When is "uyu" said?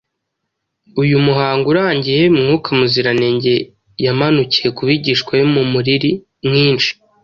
1.01-1.15